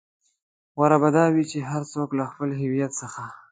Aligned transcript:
غوره 0.75 0.97
به 1.01 1.09
دا 1.17 1.25
وي 1.33 1.43
چې 1.51 1.59
هر 1.69 1.83
څوک 1.93 2.09
له 2.19 2.25
خپل 2.31 2.49
هويت 2.61 2.91
څخه. 3.01 3.23